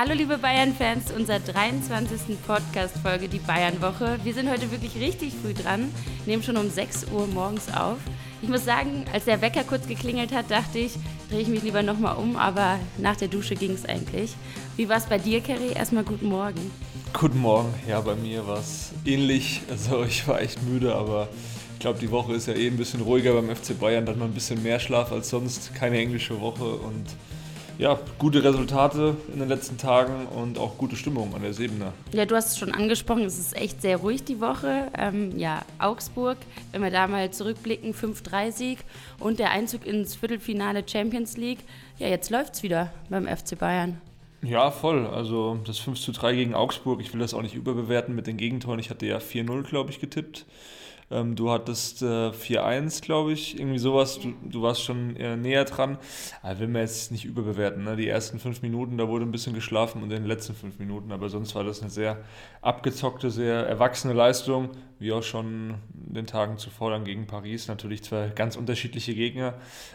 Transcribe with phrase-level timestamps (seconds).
[0.00, 2.38] Hallo liebe Bayern-Fans, unserer 23.
[2.46, 4.20] Podcast-Folge, die Bayern-Woche.
[4.22, 5.92] Wir sind heute wirklich richtig früh dran,
[6.24, 7.96] nehmen schon um 6 Uhr morgens auf.
[8.40, 10.92] Ich muss sagen, als der Wecker kurz geklingelt hat, dachte ich,
[11.30, 14.36] drehe ich mich lieber nochmal um, aber nach der Dusche ging es eigentlich.
[14.76, 15.72] Wie war es bei dir, Kerry?
[15.74, 16.70] Erstmal guten Morgen.
[17.12, 17.74] Guten Morgen.
[17.88, 19.62] Ja, bei mir war es ähnlich.
[19.68, 21.28] Also ich war echt müde, aber
[21.72, 24.06] ich glaube, die Woche ist ja eh ein bisschen ruhiger beim FC Bayern.
[24.06, 25.74] Da hat man ein bisschen mehr Schlaf als sonst.
[25.74, 27.06] Keine englische Woche und
[27.78, 31.92] ja, gute Resultate in den letzten Tagen und auch gute Stimmung an der Sebener.
[32.12, 34.88] Ja, du hast es schon angesprochen, es ist echt sehr ruhig die Woche.
[34.98, 36.36] Ähm, ja, Augsburg,
[36.72, 38.80] wenn wir da mal zurückblicken, 5-3-Sieg
[39.20, 41.60] und der Einzug ins Viertelfinale Champions League.
[41.98, 44.00] Ja, jetzt läuft es wieder beim FC Bayern.
[44.42, 45.06] Ja, voll.
[45.06, 48.78] Also das 5 3 gegen Augsburg, ich will das auch nicht überbewerten mit den Gegentoren.
[48.78, 50.46] Ich hatte ja 4-0, glaube ich, getippt.
[51.10, 54.20] Ähm, du hattest äh, 4-1, glaube ich, irgendwie sowas.
[54.20, 55.98] Du, du warst schon äh, näher dran.
[56.42, 57.84] Aber will man jetzt nicht überbewerten.
[57.84, 57.96] Ne?
[57.96, 61.10] Die ersten fünf Minuten, da wurde ein bisschen geschlafen und in den letzten fünf Minuten.
[61.12, 62.18] Aber sonst war das eine sehr
[62.60, 67.68] abgezockte, sehr erwachsene Leistung, wie auch schon den Tagen zuvor dann gegen Paris.
[67.68, 69.54] Natürlich zwei ganz unterschiedliche Gegner,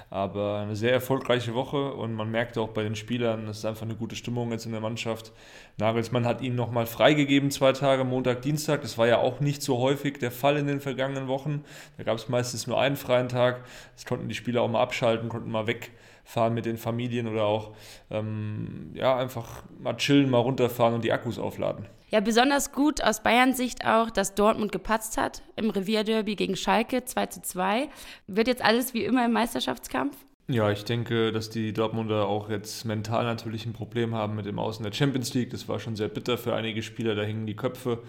[0.09, 3.84] aber eine sehr erfolgreiche Woche und man merkt auch bei den Spielern, es ist einfach
[3.84, 5.34] eine gute Stimmung jetzt in der Mannschaft.
[5.78, 8.81] Nagelsmann hat ihn nochmal freigegeben, zwei Tage, Montag, Dienstag.
[8.81, 11.64] Das war ja auch nicht so häufig der Fall in den vergangenen vergangenen Wochen.
[11.98, 13.64] Da gab es meistens nur einen freien Tag.
[13.96, 17.76] Das konnten die Spieler auch mal abschalten, konnten mal wegfahren mit den Familien oder auch
[18.09, 21.86] ähm, ja, einfach mal chillen, mal runterfahren und die Akkus aufladen.
[22.09, 27.04] Ja, besonders gut aus Bayerns Sicht auch, dass Dortmund gepatzt hat im Revierderby gegen Schalke
[27.04, 27.90] 2 zu 2.
[28.28, 30.16] Wird jetzt alles wie immer im Meisterschaftskampf?
[30.48, 34.59] Ja, ich denke, dass die Dortmunder auch jetzt mental natürlich ein Problem haben mit dem
[34.59, 35.50] Außen der Champions League.
[35.50, 38.04] Das war schon sehr bitter für einige Spieler, da hingen die Köpfe.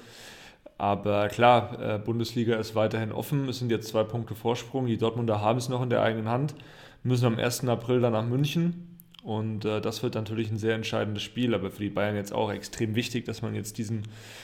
[0.76, 3.48] Aber klar, äh, Bundesliga ist weiterhin offen.
[3.48, 4.86] Es sind jetzt zwei Punkte Vorsprung.
[4.86, 6.54] Die Dortmunder haben es noch in der eigenen Hand,
[7.02, 7.68] müssen am 1.
[7.68, 8.93] April dann nach München.
[9.24, 12.52] Und äh, das wird natürlich ein sehr entscheidendes Spiel, aber für die Bayern jetzt auch
[12.52, 14.02] extrem wichtig, dass man jetzt diesen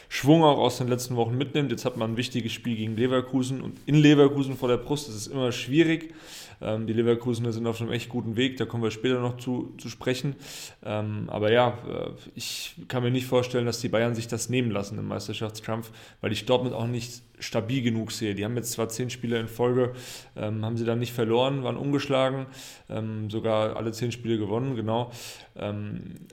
[0.09, 1.71] Schwung auch aus den letzten Wochen mitnimmt.
[1.71, 5.07] Jetzt hat man ein wichtiges Spiel gegen Leverkusen und in Leverkusen vor der Brust.
[5.07, 6.15] Das ist immer schwierig.
[6.63, 9.75] Ähm, die Leverkusener sind auf einem echt guten Weg, da kommen wir später noch zu,
[9.77, 10.35] zu sprechen.
[10.83, 14.71] Ähm, aber ja, äh, ich kann mir nicht vorstellen, dass die Bayern sich das nehmen
[14.71, 15.91] lassen im Meisterschaftskampf,
[16.23, 18.35] weil ich Dortmund auch nicht stabil genug sehe.
[18.35, 19.93] Die haben jetzt zwar zehn Spiele in Folge,
[20.37, 22.47] ähm, haben sie dann nicht verloren, waren ungeschlagen,
[22.89, 25.11] ähm, sogar alle zehn Spiele gewonnen, genau.
[25.57, 26.27] Ähm,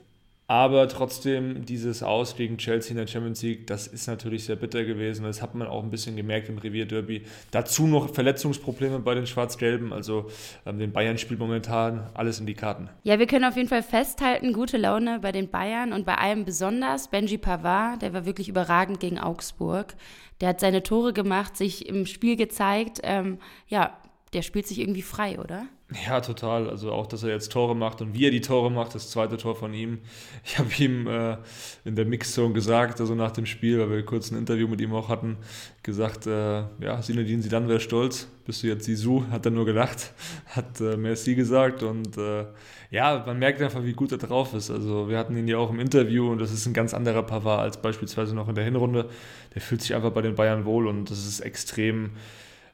[0.50, 4.82] aber trotzdem, dieses Aus gegen Chelsea in der Champions League, das ist natürlich sehr bitter
[4.82, 5.24] gewesen.
[5.24, 7.22] Das hat man auch ein bisschen gemerkt im Revierderby.
[7.50, 9.92] Dazu noch Verletzungsprobleme bei den Schwarz-Gelben.
[9.92, 10.30] Also
[10.64, 12.88] ähm, den Bayern spielt momentan alles in die Karten.
[13.02, 16.46] Ja, wir können auf jeden Fall festhalten, gute Laune bei den Bayern und bei einem
[16.46, 17.08] besonders.
[17.08, 19.96] Benji Pavard, der war wirklich überragend gegen Augsburg.
[20.40, 23.00] Der hat seine Tore gemacht, sich im Spiel gezeigt.
[23.02, 23.36] Ähm,
[23.66, 23.98] ja,
[24.32, 25.66] der spielt sich irgendwie frei, oder?
[26.06, 26.68] Ja, total.
[26.68, 29.38] Also auch, dass er jetzt Tore macht und wie er die Tore macht, das zweite
[29.38, 30.00] Tor von ihm.
[30.44, 31.38] Ich habe ihm äh,
[31.86, 34.92] in der Mixzone gesagt, also nach dem Spiel, weil wir kurz ein Interview mit ihm
[34.92, 35.38] auch hatten,
[35.82, 38.28] gesagt, äh, ja, Sinedin Sidan wäre stolz.
[38.44, 39.24] Bist du jetzt Sisu?
[39.30, 40.12] Hat er nur gedacht,
[40.46, 42.44] hat äh, Merci gesagt und äh,
[42.90, 44.70] ja, man merkt einfach, wie gut er drauf ist.
[44.70, 47.60] Also wir hatten ihn ja auch im Interview und das ist ein ganz anderer Pavard
[47.60, 49.08] als beispielsweise noch in der Hinrunde.
[49.54, 52.10] Der fühlt sich einfach bei den Bayern wohl und das ist extrem,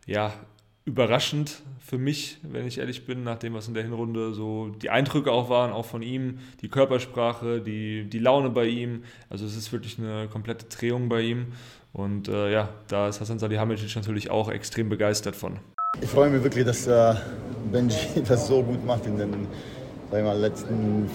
[0.07, 0.33] ja,
[0.85, 4.91] überraschend für mich, wenn ich ehrlich bin, nach dem, was in der Hinrunde so die
[4.91, 9.05] Eindrücke auch waren, auch von ihm, die Körpersprache, die, die Laune bei ihm.
[9.29, 11.47] Also es ist wirklich eine komplette Drehung bei ihm.
[11.93, 15.59] Und äh, ja, da ist Hasan Salihamidzic natürlich auch extrem begeistert von.
[16.01, 17.15] Ich freue mich wirklich, dass äh,
[17.71, 17.97] Benji
[18.29, 19.47] das so gut macht in den
[20.11, 21.09] sagen wir, letzten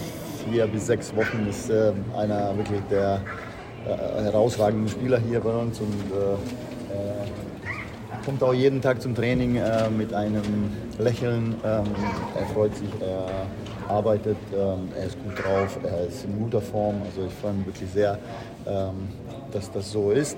[0.46, 1.48] vier bis sechs Wochen.
[1.50, 3.22] Ist äh, einer wirklich der
[3.86, 6.34] äh, herausragenden Spieler hier bei uns und äh,
[6.94, 7.69] äh,
[8.26, 11.56] kommt auch jeden Tag zum Training äh, mit einem Lächeln.
[11.64, 11.84] Ähm,
[12.36, 13.48] er freut sich, er
[13.90, 17.02] arbeitet, ähm, er ist gut drauf, er ist in guter Form.
[17.04, 18.20] Also ich freue mich wirklich sehr,
[18.66, 19.10] ähm,
[19.52, 20.38] dass das so ist.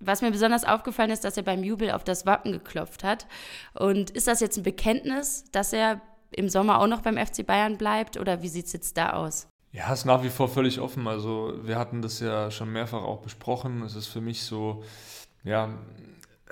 [0.00, 3.26] Was mir besonders aufgefallen ist, dass er beim Jubel auf das Wappen geklopft hat.
[3.74, 6.00] Und ist das jetzt ein Bekenntnis, dass er
[6.32, 9.48] im Sommer auch noch beim FC Bayern bleibt oder wie sieht es jetzt da aus?
[9.72, 11.06] Ja, ist nach wie vor völlig offen.
[11.06, 13.82] Also wir hatten das ja schon mehrfach auch besprochen.
[13.82, 14.82] Es ist für mich so,
[15.44, 15.70] ja,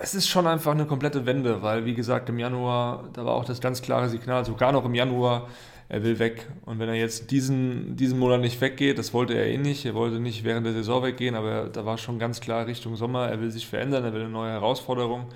[0.02, 3.44] es ist schon einfach eine komplette Wende, weil wie gesagt, im Januar, da war auch
[3.44, 5.48] das ganz klare Signal, sogar noch im Januar,
[5.90, 6.48] er will weg.
[6.64, 9.94] Und wenn er jetzt diesen, diesen Monat nicht weggeht, das wollte er eh nicht, er
[9.94, 13.42] wollte nicht während der Saison weggehen, aber da war schon ganz klar Richtung Sommer, er
[13.42, 15.26] will sich verändern, er will eine neue Herausforderung.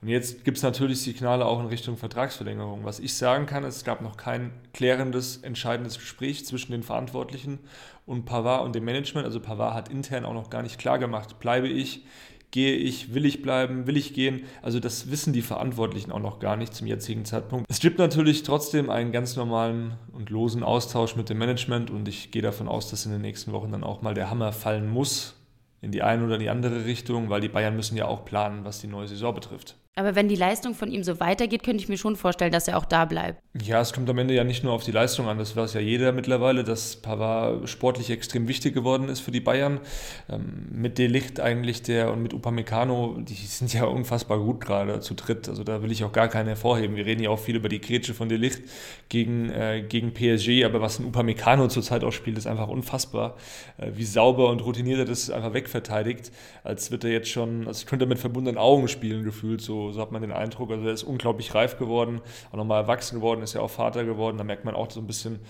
[0.00, 2.84] Und jetzt gibt es natürlich Signale auch in Richtung Vertragsverlängerung.
[2.84, 7.58] Was ich sagen kann, es gab noch kein klärendes, entscheidendes Gespräch zwischen den Verantwortlichen
[8.06, 9.26] und Pavard und dem Management.
[9.26, 12.04] Also Pavard hat intern auch noch gar nicht klar gemacht, bleibe ich,
[12.54, 14.44] gehe ich, will ich bleiben, will ich gehen?
[14.62, 17.66] Also das wissen die Verantwortlichen auch noch gar nicht zum jetzigen Zeitpunkt.
[17.68, 22.30] Es gibt natürlich trotzdem einen ganz normalen und losen Austausch mit dem Management und ich
[22.30, 25.34] gehe davon aus, dass in den nächsten Wochen dann auch mal der Hammer fallen muss
[25.80, 28.80] in die eine oder die andere Richtung, weil die Bayern müssen ja auch planen, was
[28.80, 29.74] die neue Saison betrifft.
[29.96, 32.78] Aber wenn die Leistung von ihm so weitergeht, könnte ich mir schon vorstellen, dass er
[32.78, 33.40] auch da bleibt.
[33.62, 35.38] Ja, es kommt am Ende ja nicht nur auf die Leistung an.
[35.38, 39.78] Das weiß ja jeder mittlerweile, dass Pavard sportlich extrem wichtig geworden ist für die Bayern.
[40.28, 45.14] Ähm, mit Delicht eigentlich der und mit Upamecano, die sind ja unfassbar gut gerade zu
[45.14, 45.48] dritt.
[45.48, 46.96] Also da will ich auch gar keinen hervorheben.
[46.96, 48.62] Wir reden ja auch viel über die Grätsche von Delicht
[49.08, 53.36] gegen, äh, gegen PSG, aber was ein Upamecano zurzeit auch spielt, ist einfach unfassbar.
[53.78, 56.32] Äh, wie sauber und routiniert er das einfach wegverteidigt,
[56.64, 60.00] als wird er jetzt schon, als könnte er mit verbundenen Augen spielen gefühlt so so,
[60.00, 60.70] hat man den Eindruck.
[60.70, 62.20] Also er ist unglaublich reif geworden,
[62.50, 64.38] auch nochmal erwachsen geworden, ist ja auch Vater geworden.
[64.38, 65.40] Da merkt man auch so ein bisschen,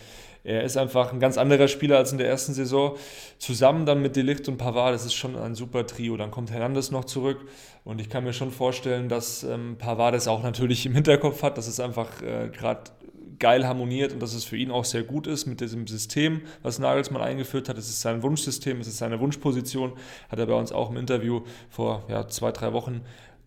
[0.45, 2.97] er ist einfach ein ganz anderer Spieler als in der ersten Saison.
[3.39, 6.17] Zusammen dann mit Delicht und Pavard, das ist schon ein super Trio.
[6.17, 7.47] Dann kommt Hernandez noch zurück
[7.85, 11.57] und ich kann mir schon vorstellen, dass ähm, Pavard das auch natürlich im Hinterkopf hat,
[11.57, 12.91] dass es einfach äh, gerade
[13.39, 16.79] geil harmoniert und dass es für ihn auch sehr gut ist mit diesem System, was
[16.79, 17.79] Nagelsmann eingeführt hat.
[17.79, 19.93] Es ist sein Wunschsystem, es ist seine Wunschposition,
[20.29, 23.03] hat er bei uns auch im Interview vor ja, zwei, drei Wochen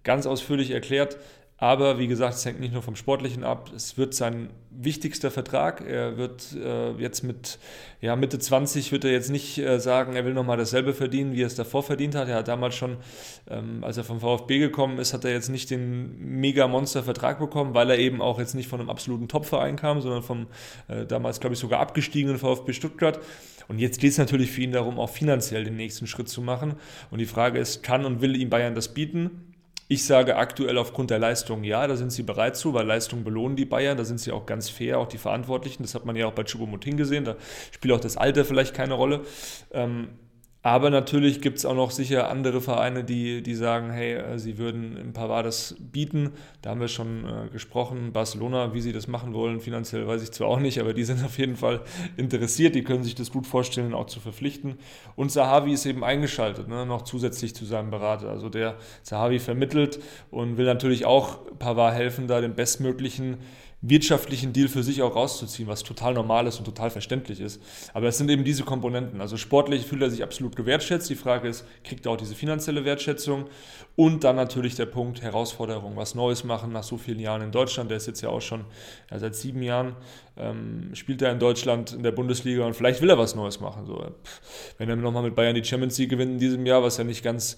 [0.07, 1.17] ganz ausführlich erklärt.
[1.59, 3.71] Aber wie gesagt, es hängt nicht nur vom Sportlichen ab.
[3.75, 5.81] Es wird sein wichtigster Vertrag.
[5.81, 7.57] Er wird äh, jetzt mit
[7.99, 11.41] ja, Mitte 20 wird er jetzt nicht äh, sagen, er will nochmal dasselbe verdienen, wie
[11.41, 12.27] er es davor verdient hat.
[12.27, 12.97] Er hat damals schon,
[13.49, 17.89] ähm, als er vom VfB gekommen ist, hat er jetzt nicht den Mega-Monster-Vertrag bekommen, weil
[17.89, 20.45] er eben auch jetzt nicht von einem absoluten Top-Verein kam, sondern vom
[20.87, 23.19] äh, damals, glaube ich, sogar abgestiegenen VfB Stuttgart.
[23.67, 26.75] Und jetzt geht es natürlich für ihn darum, auch finanziell den nächsten Schritt zu machen.
[27.09, 29.46] Und die Frage ist, kann und will ihm Bayern das bieten?
[29.89, 33.55] Ich sage aktuell aufgrund der Leistung ja, da sind sie bereit zu, weil Leistung belohnen
[33.55, 35.83] die Bayern, da sind sie auch ganz fair, auch die Verantwortlichen.
[35.83, 37.37] Das hat man ja auch bei Choupo-Moting gesehen, da
[37.71, 39.21] spielt auch das Alter vielleicht keine Rolle.
[39.71, 40.09] Ähm,
[40.67, 44.57] aber natürlich gibt es auch noch sicher andere Vereine, die, die sagen, hey, äh, sie
[44.57, 46.31] würden im Pavard das bieten.
[46.61, 48.11] Da haben wir schon äh, gesprochen.
[48.11, 51.23] Barcelona, wie sie das machen wollen, finanziell weiß ich zwar auch nicht, aber die sind
[51.25, 51.83] auf jeden Fall
[52.17, 52.75] interessiert.
[52.75, 54.75] Die können sich das gut vorstellen, auch zu verpflichten.
[55.15, 58.29] Und Sahavi ist eben eingeschaltet, ne, noch zusätzlich zu seinem Berater.
[58.29, 59.99] Also der Sahavi vermittelt
[60.31, 63.37] und will natürlich auch Pavard helfen, da den bestmöglichen
[63.81, 67.61] wirtschaftlichen Deal für sich auch rauszuziehen, was total normal ist und total verständlich ist.
[67.93, 69.21] Aber es sind eben diese Komponenten.
[69.21, 71.09] Also sportlich fühlt er sich absolut gewertschätzt.
[71.11, 73.45] Die Frage ist, kriegt er auch diese finanzielle Wertschätzung?
[73.95, 77.91] Und dann natürlich der Punkt Herausforderung, was Neues machen nach so vielen Jahren in Deutschland.
[77.91, 78.65] Der ist jetzt ja auch schon
[79.11, 79.95] ja, seit sieben Jahren,
[80.37, 83.85] ähm, spielt er in Deutschland in der Bundesliga und vielleicht will er was Neues machen.
[83.85, 86.97] So, pff, wenn er nochmal mit Bayern die Champions League gewinnt in diesem Jahr, was
[86.97, 87.57] ja nicht ganz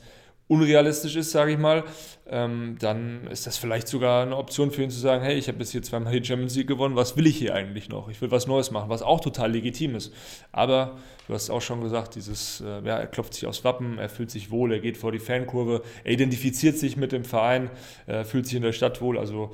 [0.50, 1.84] unrealistisch ist, sage ich mal,
[2.32, 5.58] ähm, dann ist das vielleicht sogar eine Option für ihn zu sagen, hey, ich habe
[5.58, 8.10] bis hier zweimal die Champions League gewonnen, was will ich hier eigentlich noch?
[8.10, 10.14] Ich will was Neues machen, was auch total legitim ist.
[10.52, 10.98] Aber
[11.28, 14.32] du hast auch schon gesagt, dieses, äh, ja, er klopft sich aufs Wappen, er fühlt
[14.32, 17.70] sich wohl, er geht vor die Fankurve, er identifiziert sich mit dem Verein,
[18.06, 19.52] er fühlt sich in der Stadt wohl, also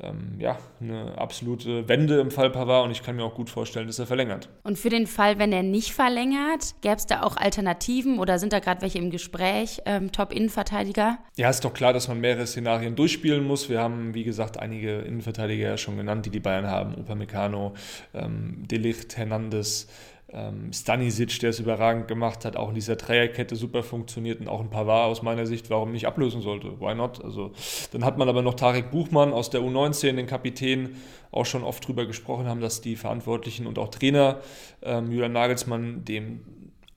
[0.00, 3.88] ähm, ja, eine absolute Wende im Fall Pavard und ich kann mir auch gut vorstellen,
[3.88, 4.48] dass er verlängert.
[4.62, 8.52] Und für den Fall, wenn er nicht verlängert, gäbe es da auch Alternativen oder sind
[8.52, 11.18] da gerade welche im Gespräch, ähm, Top-Innenverteidiger?
[11.36, 13.68] Ja, ist doch klar, dass man mehrere Szenarien durchspielen muss.
[13.68, 16.94] Wir haben, wie gesagt, einige Innenverteidiger schon genannt, die die Bayern haben.
[16.94, 17.74] Upamecano,
[18.14, 19.88] ähm, Delicht, Hernandez,
[20.30, 24.60] ähm, Stanisic, der es überragend gemacht hat, auch in dieser Dreierkette super funktioniert und auch
[24.60, 26.80] ein Pavard aus meiner Sicht, warum nicht ablösen sollte.
[26.80, 27.24] Why not?
[27.24, 27.52] Also,
[27.92, 30.96] dann hat man aber noch Tarek Buchmann aus der U19, den Kapitän,
[31.30, 34.40] auch schon oft drüber gesprochen haben, dass die Verantwortlichen und auch Trainer
[34.82, 36.40] ähm, Julian Nagelsmann dem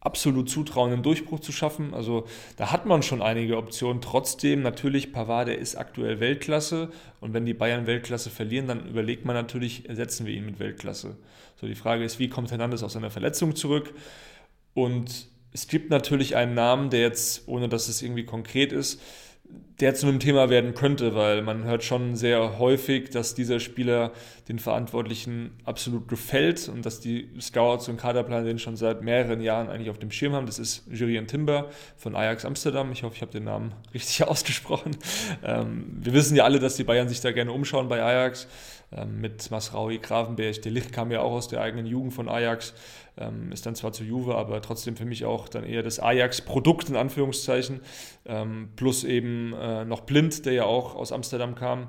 [0.01, 1.93] absolut zutrauen, einen Durchbruch zu schaffen.
[1.93, 2.27] Also
[2.57, 4.01] da hat man schon einige Optionen.
[4.01, 6.89] Trotzdem natürlich, Pavard, der ist aktuell Weltklasse
[7.21, 11.15] und wenn die Bayern Weltklasse verlieren, dann überlegt man natürlich, ersetzen wir ihn mit Weltklasse.
[11.55, 13.93] So, die Frage ist, wie kommt Hernandez aus seiner Verletzung zurück?
[14.73, 19.01] Und es gibt natürlich einen Namen, der jetzt, ohne dass es irgendwie konkret ist,
[19.81, 24.11] der zu einem Thema werden könnte, weil man hört schon sehr häufig, dass dieser Spieler
[24.47, 29.69] den Verantwortlichen absolut gefällt und dass die Scouts und Kaderplaner den schon seit mehreren Jahren
[29.69, 30.45] eigentlich auf dem Schirm haben.
[30.45, 32.91] Das ist Julian Timber von Ajax Amsterdam.
[32.91, 34.95] Ich hoffe, ich habe den Namen richtig ausgesprochen.
[35.43, 38.47] Ähm, wir wissen ja alle, dass die Bayern sich da gerne umschauen bei Ajax.
[38.93, 42.73] Ähm, mit Masraui, Gravenberg, der Licht kam ja auch aus der eigenen Jugend von Ajax,
[43.17, 46.89] ähm, ist dann zwar zu Juve, aber trotzdem für mich auch dann eher das Ajax-Produkt
[46.89, 47.81] in Anführungszeichen,
[48.25, 51.87] ähm, plus eben äh, noch Blind, der ja auch aus Amsterdam kam.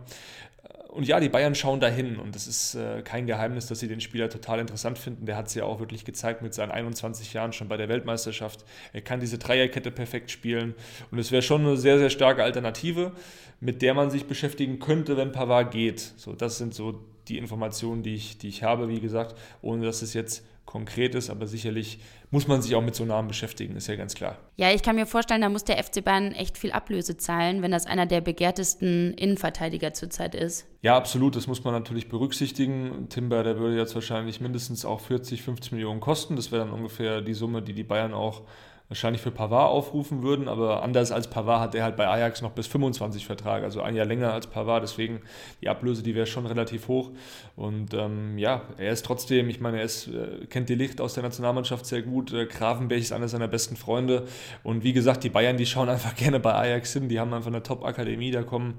[0.93, 4.03] Und ja, die Bayern schauen dahin und es ist äh, kein Geheimnis, dass sie den
[4.03, 5.25] Spieler total interessant finden.
[5.25, 8.67] Der hat es ja auch wirklich gezeigt mit seinen 21 Jahren schon bei der Weltmeisterschaft.
[8.93, 10.75] Er kann diese Dreierkette perfekt spielen
[11.11, 13.13] und es wäre schon eine sehr, sehr starke Alternative,
[13.59, 16.01] mit der man sich beschäftigen könnte, wenn Pavard geht.
[16.01, 17.01] So, das sind so
[17.33, 21.29] die Informationen, die ich, die ich habe, wie gesagt, ohne dass es jetzt konkret ist,
[21.29, 21.99] aber sicherlich
[22.31, 24.39] muss man sich auch mit so Namen beschäftigen, ist ja ganz klar.
[24.57, 27.71] Ja, ich kann mir vorstellen, da muss der FC Bayern echt viel Ablöse zahlen, wenn
[27.71, 30.67] das einer der begehrtesten Innenverteidiger zurzeit ist.
[30.83, 33.09] Ja, absolut, das muss man natürlich berücksichtigen.
[33.09, 36.37] Timber, der würde jetzt wahrscheinlich mindestens auch 40, 50 Millionen kosten.
[36.37, 38.43] Das wäre dann ungefähr die Summe, die die Bayern auch
[38.93, 42.51] wahrscheinlich für Pavard aufrufen würden, aber anders als Pavard hat er halt bei Ajax noch
[42.51, 45.23] bis 25 Vertrag, also ein Jahr länger als Pavard, deswegen
[45.63, 47.11] die Ablöse, die wäre schon relativ hoch.
[47.57, 51.15] Und ähm, ja, er ist trotzdem, ich meine, er ist, äh, kennt die Licht aus
[51.15, 54.27] der Nationalmannschaft sehr gut, äh, Gravenberg ist einer seiner besten Freunde.
[54.63, 57.51] Und wie gesagt, die Bayern, die schauen einfach gerne bei Ajax hin, die haben einfach
[57.51, 58.75] eine Top-Akademie, da kommen,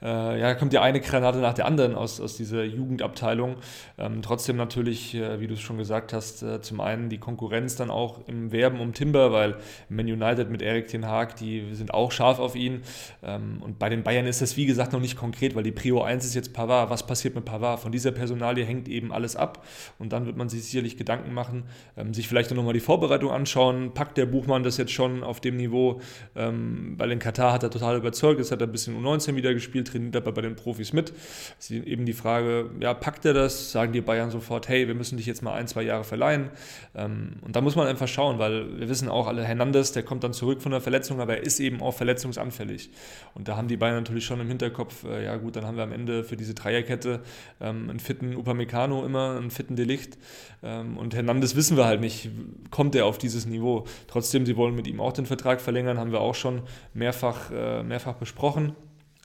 [0.00, 3.56] äh, ja, kommt ja eine Granate nach der anderen aus, aus dieser Jugendabteilung,
[3.98, 7.76] ähm, trotzdem natürlich, äh, wie du es schon gesagt hast, äh, zum einen die Konkurrenz
[7.76, 9.57] dann auch im Werben um Timber, weil
[9.88, 12.82] Man United mit Erik Ten Haag, die sind auch scharf auf ihn.
[13.22, 16.02] Ähm, und bei den Bayern ist das, wie gesagt, noch nicht konkret, weil die Prio
[16.02, 16.90] 1 ist jetzt Pavard.
[16.90, 17.80] Was passiert mit Pavard?
[17.80, 19.64] Von dieser Personalie hängt eben alles ab.
[19.98, 21.64] Und dann wird man sich sicherlich Gedanken machen,
[21.96, 23.94] ähm, sich vielleicht nochmal die Vorbereitung anschauen.
[23.94, 26.00] Packt der Buchmann das jetzt schon auf dem Niveau?
[26.36, 28.38] Ähm, weil in Katar hat er total überzeugt.
[28.38, 31.12] Jetzt hat er ein bisschen U19 wieder gespielt, trainiert aber bei den Profis mit.
[31.58, 33.72] Es ist eben die Frage, ja, packt er das?
[33.72, 36.50] Sagen die Bayern sofort, hey, wir müssen dich jetzt mal ein, zwei Jahre verleihen.
[36.94, 40.32] und da muss man einfach schauen, weil wir wissen auch alle, Hernandez, der kommt dann
[40.32, 42.90] zurück von der Verletzung, aber er ist eben auch verletzungsanfällig.
[43.34, 45.84] Und da haben die Bayern natürlich schon im Hinterkopf, äh, ja gut, dann haben wir
[45.84, 47.22] am Ende für diese Dreierkette
[47.60, 50.18] ähm, einen fitten Upamecano immer, einen fitten Delicht.
[50.62, 52.30] Ähm, und Hernandez wissen wir halt nicht,
[52.70, 53.86] kommt er auf dieses Niveau.
[54.06, 56.62] Trotzdem, sie wollen mit ihm auch den Vertrag verlängern, haben wir auch schon
[56.94, 58.74] mehrfach, äh, mehrfach besprochen.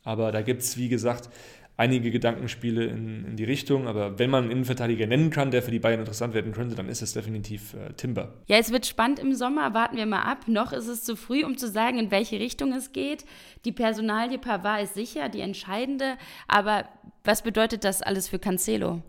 [0.04, 1.30] Aber da gibt es, wie gesagt,
[1.76, 3.88] einige Gedankenspiele in, in die Richtung.
[3.88, 6.90] Aber wenn man einen Innenverteidiger nennen kann, der für die Bayern interessant werden könnte, dann
[6.90, 8.34] ist es definitiv äh, Timber.
[8.48, 9.74] Ja, es wird spannend im Sommer.
[9.74, 10.48] Warten wir mal ab.
[10.48, 13.26] Noch ist es zu früh, um zu sagen, in welche Richtung es geht.
[13.66, 16.18] Die Personalie Pavard ist sicher, die entscheidende.
[16.48, 16.86] Aber
[17.24, 19.02] was bedeutet das alles für Cancelo?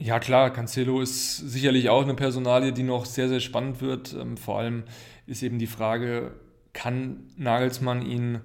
[0.00, 4.14] Ja klar, Cancelo ist sicherlich auch eine Personalie, die noch sehr, sehr spannend wird.
[4.14, 4.84] Ähm, vor allem
[5.26, 6.32] ist eben die Frage,
[6.72, 8.40] kann Nagelsmann ihn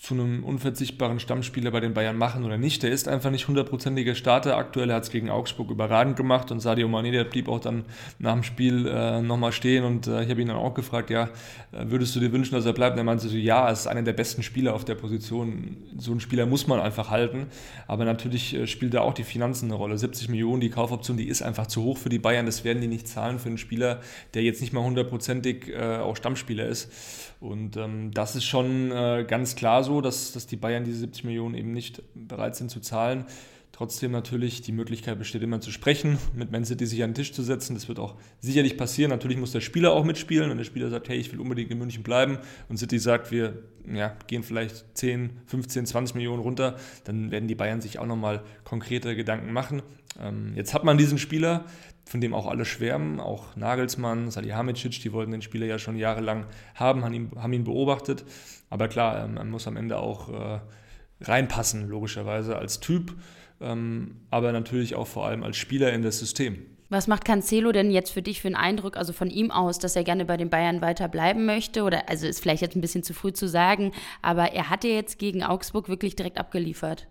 [0.00, 2.82] zu einem unverzichtbaren Stammspieler bei den Bayern machen oder nicht.
[2.82, 4.56] Der ist einfach nicht hundertprozentiger Starter.
[4.56, 7.84] Aktuell hat es gegen Augsburg überragend gemacht und Sadio Mané, der blieb auch dann
[8.18, 11.24] nach dem Spiel äh, nochmal stehen und äh, ich habe ihn dann auch gefragt, ja,
[11.72, 12.94] äh, würdest du dir wünschen, dass er bleibt?
[12.94, 15.76] Und er meinte so, ja, er ist einer der besten Spieler auf der Position.
[15.98, 17.48] So einen Spieler muss man einfach halten,
[17.86, 19.98] aber natürlich äh, spielt da auch die Finanzen eine Rolle.
[19.98, 22.46] 70 Millionen, die Kaufoption, die ist einfach zu hoch für die Bayern.
[22.46, 24.00] Das werden die nicht zahlen für einen Spieler,
[24.32, 26.90] der jetzt nicht mal hundertprozentig äh, auch Stammspieler ist.
[27.40, 31.24] Und ähm, das ist schon äh, ganz klar so, dass, dass die Bayern diese 70
[31.24, 33.24] Millionen eben nicht bereit sind zu zahlen.
[33.80, 37.32] Trotzdem natürlich die Möglichkeit besteht immer zu sprechen, mit Man City sich an den Tisch
[37.32, 37.72] zu setzen.
[37.72, 39.08] Das wird auch sicherlich passieren.
[39.08, 40.50] Natürlich muss der Spieler auch mitspielen.
[40.50, 42.36] Wenn der Spieler sagt, hey, ich will unbedingt in München bleiben
[42.68, 47.54] und City sagt, wir ja, gehen vielleicht 10, 15, 20 Millionen runter, dann werden die
[47.54, 49.80] Bayern sich auch nochmal konkrete Gedanken machen.
[50.20, 51.64] Ähm, jetzt hat man diesen Spieler,
[52.04, 56.44] von dem auch alle schwärmen, auch Nagelsmann, Salihamidzic, die wollten den Spieler ja schon jahrelang
[56.74, 58.26] haben, haben ihn, haben ihn beobachtet.
[58.68, 60.60] Aber klar, ähm, man muss am Ende auch äh,
[61.22, 63.16] reinpassen, logischerweise als Typ, ähm,
[63.60, 66.66] aber natürlich auch vor allem als Spieler in das System.
[66.88, 69.94] Was macht Cancelo denn jetzt für dich für einen Eindruck, also von ihm aus, dass
[69.94, 71.84] er gerne bei den Bayern weiter bleiben möchte?
[71.84, 74.90] Oder also ist vielleicht jetzt ein bisschen zu früh zu sagen, aber er hat ja
[74.90, 77.06] jetzt gegen Augsburg wirklich direkt abgeliefert.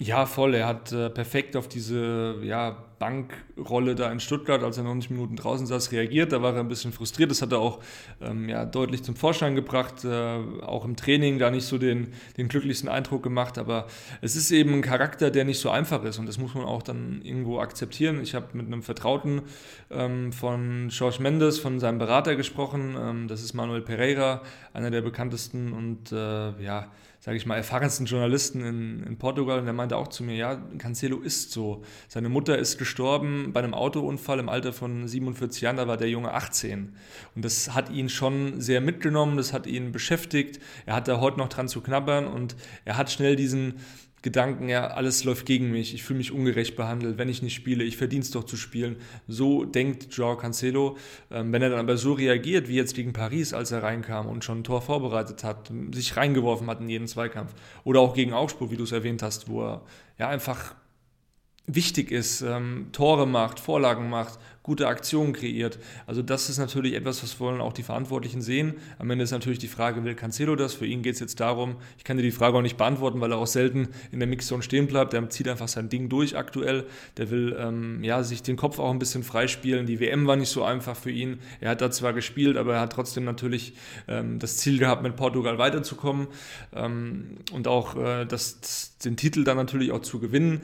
[0.00, 0.54] Ja, voll.
[0.54, 5.36] Er hat äh, perfekt auf diese ja, Bankrolle da in Stuttgart, als er 90 Minuten
[5.36, 6.32] draußen saß, reagiert.
[6.32, 7.30] Da war er ein bisschen frustriert.
[7.30, 7.80] Das hat er auch
[8.22, 10.02] ähm, ja, deutlich zum Vorschein gebracht.
[10.06, 13.58] Äh, auch im Training da nicht so den, den glücklichsten Eindruck gemacht.
[13.58, 13.88] Aber
[14.22, 16.18] es ist eben ein Charakter, der nicht so einfach ist.
[16.18, 18.22] Und das muss man auch dann irgendwo akzeptieren.
[18.22, 19.42] Ich habe mit einem Vertrauten
[19.90, 22.96] ähm, von George Mendes, von seinem Berater gesprochen.
[22.98, 24.40] Ähm, das ist Manuel Pereira,
[24.72, 26.86] einer der bekanntesten und äh, ja,
[27.20, 30.56] sage ich mal, erfahrensten Journalisten in, in Portugal und der meinte auch zu mir, ja,
[30.78, 31.82] Cancelo ist so.
[32.08, 36.08] Seine Mutter ist gestorben bei einem Autounfall im Alter von 47 Jahren, da war der
[36.08, 36.96] Junge 18.
[37.34, 40.60] Und das hat ihn schon sehr mitgenommen, das hat ihn beschäftigt.
[40.86, 43.74] Er hat da heute noch dran zu knabbern und er hat schnell diesen,
[44.22, 47.84] Gedanken, ja, alles läuft gegen mich, ich fühle mich ungerecht behandelt, wenn ich nicht spiele,
[47.84, 48.96] ich verdiene es doch zu spielen.
[49.28, 50.98] So denkt Joao Cancelo.
[51.30, 54.44] Ähm, wenn er dann aber so reagiert, wie jetzt gegen Paris, als er reinkam und
[54.44, 57.54] schon ein Tor vorbereitet hat, sich reingeworfen hat in jeden Zweikampf.
[57.84, 59.82] Oder auch gegen Augsburg, wie du es erwähnt hast, wo er
[60.18, 60.74] ja einfach
[61.66, 64.38] wichtig ist, ähm, Tore macht, Vorlagen macht,
[64.70, 65.80] gute Aktionen kreiert.
[66.06, 68.74] Also das ist natürlich etwas, was wollen auch die Verantwortlichen sehen.
[69.00, 70.74] Am Ende ist natürlich die Frage, will Cancelo das?
[70.74, 73.32] Für ihn geht es jetzt darum, ich kann dir die Frage auch nicht beantworten, weil
[73.32, 75.12] er auch selten in der Mixzone stehen bleibt.
[75.12, 76.86] Der zieht einfach sein Ding durch aktuell.
[77.16, 79.86] Der will ähm, ja, sich den Kopf auch ein bisschen freispielen.
[79.86, 81.40] Die WM war nicht so einfach für ihn.
[81.60, 83.72] Er hat da zwar gespielt, aber er hat trotzdem natürlich
[84.06, 86.28] ähm, das Ziel gehabt, mit Portugal weiterzukommen
[86.76, 90.60] ähm, und auch äh, das, den Titel dann natürlich auch zu gewinnen.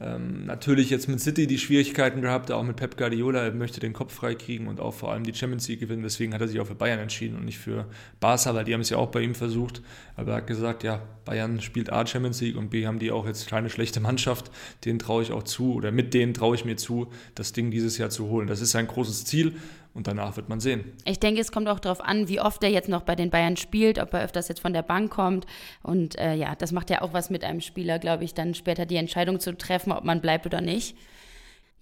[0.00, 4.12] Ähm, natürlich jetzt mit City die Schwierigkeiten gehabt, auch mit Pep Guardiola möchte den Kopf
[4.12, 6.02] frei kriegen und auch vor allem die Champions League gewinnen.
[6.02, 7.86] Deswegen hat er sich auch für Bayern entschieden und nicht für
[8.20, 9.82] Barca, weil die haben es ja auch bei ihm versucht.
[10.16, 13.26] Aber er hat gesagt, ja, Bayern spielt A Champions League und B haben die auch
[13.26, 14.50] jetzt keine schlechte Mannschaft.
[14.84, 17.98] Denen traue ich auch zu oder mit denen traue ich mir zu, das Ding dieses
[17.98, 18.46] Jahr zu holen.
[18.46, 19.54] Das ist sein großes Ziel
[19.92, 20.84] und danach wird man sehen.
[21.04, 23.56] Ich denke, es kommt auch darauf an, wie oft er jetzt noch bei den Bayern
[23.56, 25.46] spielt, ob er öfters jetzt von der Bank kommt.
[25.82, 28.86] Und äh, ja, das macht ja auch was mit einem Spieler, glaube ich, dann später
[28.86, 30.96] die Entscheidung zu treffen, ob man bleibt oder nicht.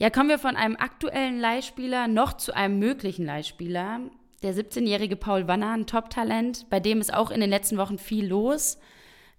[0.01, 3.99] Ja, kommen wir von einem aktuellen Leihspieler noch zu einem möglichen Leihspieler.
[4.45, 8.29] Der 17-jährige Paul Wanner, ein Top-Talent, bei dem ist auch in den letzten Wochen viel
[8.29, 8.79] los.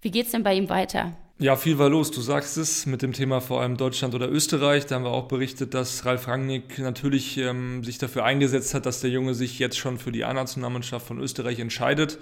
[0.02, 1.16] Wie geht es denn bei ihm weiter?
[1.38, 2.10] Ja, viel war los.
[2.10, 4.84] Du sagst es mit dem Thema vor allem Deutschland oder Österreich.
[4.84, 9.00] Da haben wir auch berichtet, dass Ralf Rangnick natürlich ähm, sich dafür eingesetzt hat, dass
[9.00, 12.18] der Junge sich jetzt schon für die A-Nationalmannschaft von Österreich entscheidet.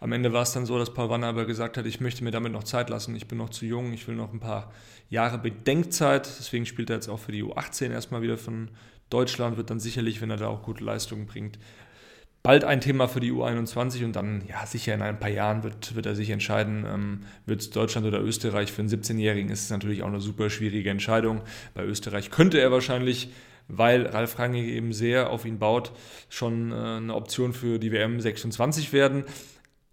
[0.00, 2.30] Am Ende war es dann so, dass Paul Wanner aber gesagt hat, ich möchte mir
[2.30, 3.14] damit noch Zeit lassen.
[3.16, 3.92] Ich bin noch zu jung.
[3.92, 4.72] Ich will noch ein paar
[5.08, 6.26] Jahre Bedenkzeit.
[6.38, 8.70] Deswegen spielt er jetzt auch für die U18 erstmal wieder von
[9.10, 9.56] Deutschland.
[9.56, 11.58] Wird dann sicherlich, wenn er da auch gute Leistungen bringt,
[12.42, 15.96] bald ein Thema für die U21 und dann, ja, sicher in ein paar Jahren wird,
[15.96, 18.70] wird er sich entscheiden, ähm, wird es Deutschland oder Österreich.
[18.70, 21.42] Für einen 17-Jährigen ist es natürlich auch eine super schwierige Entscheidung.
[21.74, 23.32] Bei Österreich könnte er wahrscheinlich,
[23.66, 25.90] weil Ralf Rangnick eben sehr auf ihn baut,
[26.28, 29.24] schon äh, eine Option für die WM 26 werden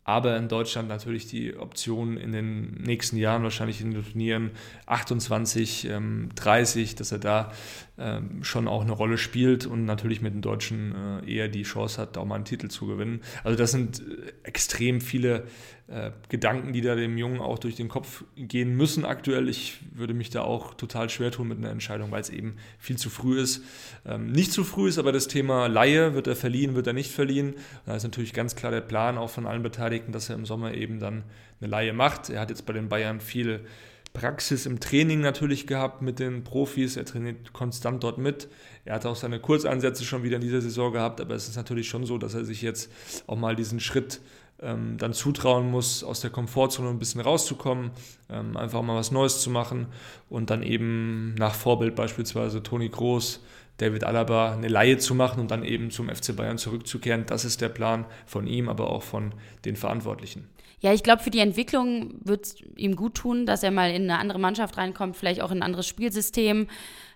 [0.05, 4.51] aber in Deutschland natürlich die Option in den nächsten Jahren, wahrscheinlich in den Turnieren
[4.85, 7.51] 28, ähm, 30, dass er da
[7.97, 10.95] ähm, schon auch eine Rolle spielt und natürlich mit den Deutschen
[11.25, 13.21] äh, eher die Chance hat, da auch mal einen Titel zu gewinnen.
[13.43, 15.45] Also das sind äh, extrem viele
[15.87, 19.49] äh, Gedanken, die da dem Jungen auch durch den Kopf gehen müssen aktuell.
[19.49, 22.97] Ich würde mich da auch total schwer tun mit einer Entscheidung, weil es eben viel
[22.97, 23.63] zu früh ist.
[24.05, 27.11] Ähm, nicht zu früh ist aber das Thema Laie, wird er verliehen, wird er nicht
[27.11, 27.55] verliehen.
[27.85, 30.73] Da ist natürlich ganz klar der Plan auch von allen Beteiligten, dass er im Sommer
[30.73, 31.23] eben dann
[31.59, 32.29] eine Laie macht.
[32.29, 33.65] Er hat jetzt bei den Bayern viel
[34.13, 36.95] Praxis im Training natürlich gehabt mit den Profis.
[36.95, 38.47] Er trainiert konstant dort mit.
[38.85, 41.89] Er hat auch seine Kurzeinsätze schon wieder in dieser Saison gehabt, aber es ist natürlich
[41.89, 42.91] schon so, dass er sich jetzt
[43.27, 44.21] auch mal diesen Schritt
[44.63, 47.91] ähm, dann zutrauen muss, aus der Komfortzone ein bisschen rauszukommen,
[48.29, 49.87] ähm, einfach mal was Neues zu machen
[50.29, 53.41] und dann eben nach Vorbild beispielsweise Toni Groß,
[53.77, 57.25] David Alaba eine Laie zu machen und dann eben zum FC Bayern zurückzukehren.
[57.25, 59.33] Das ist der Plan von ihm, aber auch von
[59.65, 60.47] den Verantwortlichen.
[60.79, 64.03] Ja, ich glaube, für die Entwicklung wird es ihm gut tun, dass er mal in
[64.03, 66.67] eine andere Mannschaft reinkommt, vielleicht auch in ein anderes Spielsystem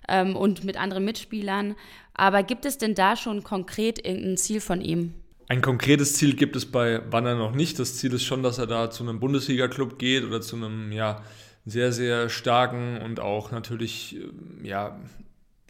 [0.08, 1.76] ähm, und mit anderen Mitspielern.
[2.14, 5.14] Aber gibt es denn da schon konkret irgendein Ziel von ihm?
[5.50, 7.80] Ein konkretes Ziel gibt es bei Banner noch nicht.
[7.80, 11.24] Das Ziel ist schon, dass er da zu einem Bundesliga-Club geht oder zu einem ja,
[11.66, 14.18] sehr, sehr starken und auch natürlich
[14.62, 15.00] ja,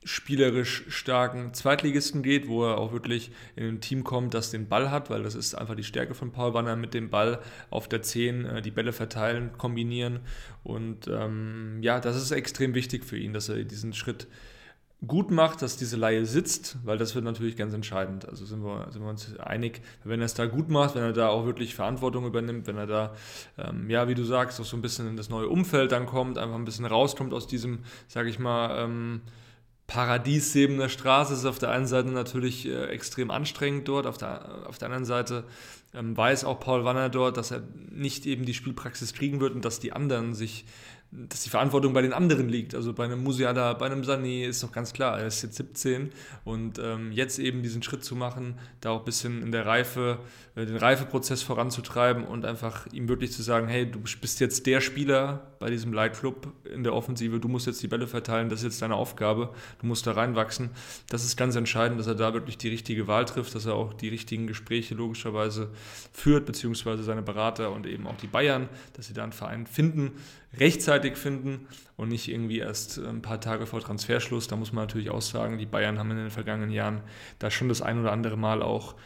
[0.03, 4.89] spielerisch starken Zweitligisten geht, wo er auch wirklich in ein Team kommt, das den Ball
[4.89, 8.01] hat, weil das ist einfach die Stärke von Paul Banner mit dem Ball auf der
[8.01, 10.21] 10, äh, die Bälle verteilen, kombinieren.
[10.63, 14.27] Und ähm, ja, das ist extrem wichtig für ihn, dass er diesen Schritt
[15.05, 18.27] gut macht, dass diese Laie sitzt, weil das wird natürlich ganz entscheidend.
[18.27, 21.13] Also sind wir, sind wir uns einig, wenn er es da gut macht, wenn er
[21.13, 23.13] da auch wirklich Verantwortung übernimmt, wenn er da,
[23.59, 26.39] ähm, ja, wie du sagst, auch so ein bisschen in das neue Umfeld dann kommt,
[26.39, 29.21] einfach ein bisschen rauskommt aus diesem, sag ich mal, ähm,
[29.85, 34.17] Paradies neben der Straße ist auf der einen Seite natürlich äh, extrem anstrengend dort, auf
[34.17, 35.45] der, auf der anderen Seite
[35.93, 39.63] ähm, weiß auch Paul Wanner dort, dass er nicht eben die Spielpraxis kriegen wird und
[39.63, 40.65] dass die anderen sich
[41.11, 42.75] dass die Verantwortung bei den anderen liegt.
[42.75, 46.11] Also bei einem Musiala, bei einem Sani ist doch ganz klar, er ist jetzt 17
[46.43, 50.19] und ähm, jetzt eben diesen Schritt zu machen, da auch ein bisschen in der Reife,
[50.55, 54.81] äh, den Reifeprozess voranzutreiben und einfach ihm wirklich zu sagen, hey, du bist jetzt der
[54.81, 58.65] Spieler bei diesem Leitclub in der Offensive, du musst jetzt die Bälle verteilen, das ist
[58.65, 60.71] jetzt deine Aufgabe, du musst da reinwachsen.
[61.09, 63.93] Das ist ganz entscheidend, dass er da wirklich die richtige Wahl trifft, dass er auch
[63.93, 65.69] die richtigen Gespräche logischerweise
[66.11, 70.11] führt, beziehungsweise seine Berater und eben auch die Bayern, dass sie da einen Verein finden,
[70.59, 74.47] rechtzeitig finden und nicht irgendwie erst äh, ein paar Tage vor Transferschluss.
[74.47, 77.01] Da muss man natürlich auch sagen, die Bayern haben in den vergangenen Jahren
[77.39, 78.97] da schon das ein oder andere Mal auch ein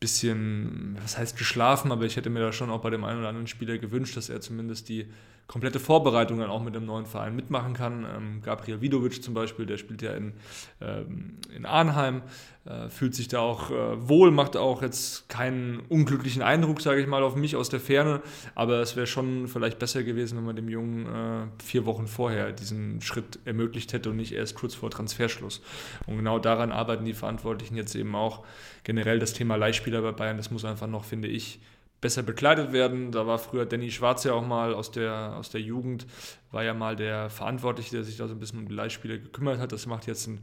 [0.00, 3.28] bisschen, was heißt geschlafen, aber ich hätte mir da schon auch bei dem einen oder
[3.28, 5.06] anderen Spieler gewünscht, dass er zumindest die
[5.50, 8.04] komplette Vorbereitung dann auch mit dem neuen Verein mitmachen kann.
[8.04, 10.34] Ähm, Gabriel Vidovic zum Beispiel, der spielt ja in,
[10.80, 12.22] ähm, in Arnheim,
[12.66, 17.08] äh, fühlt sich da auch äh, wohl, macht auch jetzt keinen unglücklichen Eindruck, sage ich
[17.08, 18.22] mal, auf mich aus der Ferne,
[18.54, 22.52] aber es wäre schon vielleicht besser gewesen, wenn man dem Jungen äh, vier Wochen vorher
[22.52, 25.62] diesen Schritt ermöglicht hätte und nicht erst kurz vor Transferschluss.
[26.06, 28.44] Und genau daran arbeiten die Verantwortlichen jetzt eben auch.
[28.84, 31.58] Generell das Thema Leihspieler bei Bayern, das muss einfach noch, finde ich,
[32.00, 33.12] besser bekleidet werden.
[33.12, 36.06] Da war früher Danny Schwarz ja auch mal aus der, aus der Jugend,
[36.50, 39.58] war ja mal der Verantwortliche, der sich da so ein bisschen um die Leihspieler gekümmert
[39.58, 39.72] hat.
[39.72, 40.38] Das macht jetzt eine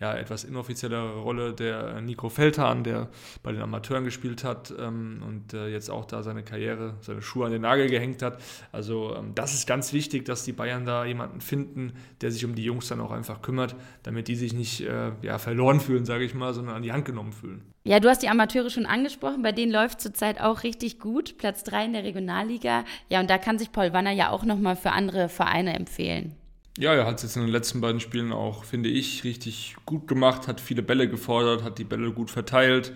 [0.00, 3.08] ja, etwas inoffiziellere Rolle der Nico Feldhahn, der
[3.42, 7.46] bei den Amateuren gespielt hat ähm, und äh, jetzt auch da seine Karriere, seine Schuhe
[7.46, 8.40] an den Nagel gehängt hat.
[8.70, 12.54] Also ähm, das ist ganz wichtig, dass die Bayern da jemanden finden, der sich um
[12.54, 16.24] die Jungs dann auch einfach kümmert, damit die sich nicht äh, ja, verloren fühlen, sage
[16.24, 17.62] ich mal, sondern an die Hand genommen fühlen.
[17.84, 21.38] Ja, du hast die Amateure schon angesprochen, bei denen läuft zurzeit auch richtig gut.
[21.38, 22.84] Platz 3 in der Regionalliga.
[23.08, 26.34] Ja, und da kann sich Paul Wanner ja auch nochmal für andere Vereine empfehlen.
[26.78, 30.06] Ja, er hat es jetzt in den letzten beiden Spielen auch, finde ich, richtig gut
[30.06, 32.92] gemacht, hat viele Bälle gefordert, hat die Bälle gut verteilt.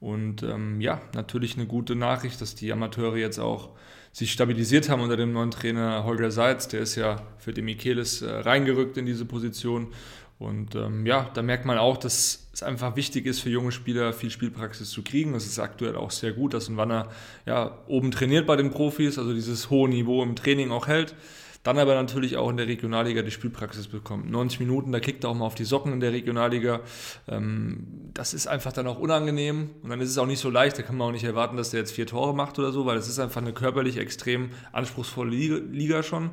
[0.00, 3.70] Und ähm, ja, natürlich eine gute Nachricht, dass die Amateure jetzt auch
[4.12, 6.68] sich stabilisiert haben unter dem neuen Trainer Holger Seitz.
[6.68, 9.92] Der ist ja für den Michelis äh, reingerückt in diese Position
[10.40, 14.14] und ähm, ja, da merkt man auch, dass es einfach wichtig ist für junge Spieler,
[14.14, 15.34] viel Spielpraxis zu kriegen.
[15.34, 17.10] Das ist aktuell auch sehr gut, dass ein Wanner
[17.44, 21.14] ja, oben trainiert bei den Profis, also dieses hohe Niveau im Training auch hält.
[21.62, 24.30] Dann aber natürlich auch in der Regionalliga die Spielpraxis bekommt.
[24.30, 26.80] 90 Minuten, da kickt er auch mal auf die Socken in der Regionalliga.
[27.28, 30.78] Ähm, das ist einfach dann auch unangenehm und dann ist es auch nicht so leicht.
[30.78, 32.96] Da kann man auch nicht erwarten, dass der jetzt vier Tore macht oder so, weil
[32.96, 36.30] es ist einfach eine körperlich extrem anspruchsvolle Liga schon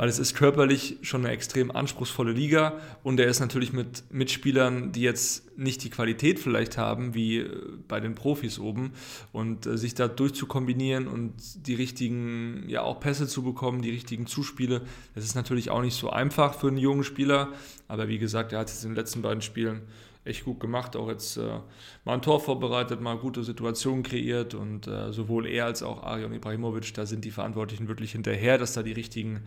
[0.00, 4.92] weil es ist körperlich schon eine extrem anspruchsvolle Liga und er ist natürlich mit Mitspielern,
[4.92, 7.50] die jetzt nicht die Qualität vielleicht haben wie äh,
[7.86, 8.92] bei den Profis oben
[9.32, 11.34] und äh, sich da durchzukombinieren und
[11.66, 14.80] die richtigen, ja auch Pässe zu bekommen, die richtigen Zuspiele,
[15.14, 17.50] das ist natürlich auch nicht so einfach für einen jungen Spieler,
[17.86, 19.82] aber wie gesagt, er hat es in den letzten beiden Spielen
[20.24, 21.60] echt gut gemacht, auch jetzt äh,
[22.04, 26.32] mal ein Tor vorbereitet, mal gute Situationen kreiert und äh, sowohl er als auch Arion
[26.32, 29.42] Ibrahimovic, da sind die Verantwortlichen wirklich hinterher, dass da die richtigen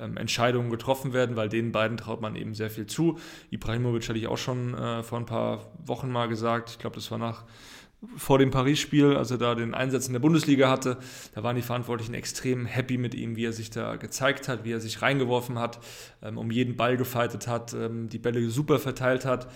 [0.00, 3.18] ähm, Entscheidungen getroffen werden, weil den beiden traut man eben sehr viel zu.
[3.50, 7.10] Ibrahimovic hatte ich auch schon äh, vor ein paar Wochen mal gesagt, ich glaube, das
[7.10, 7.44] war nach
[8.16, 10.96] vor dem Paris-Spiel, als er da den Einsatz in der Bundesliga hatte,
[11.34, 14.72] da waren die Verantwortlichen extrem happy mit ihm, wie er sich da gezeigt hat, wie
[14.72, 15.80] er sich reingeworfen hat,
[16.22, 19.48] ähm, um jeden Ball gefeitet hat, ähm, die Bälle super verteilt hat.